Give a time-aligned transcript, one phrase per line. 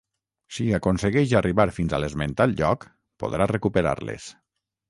[0.55, 2.89] Si aconsegueix arribar fins a l'esmentat lloc,
[3.25, 4.31] podrà recuperar-les.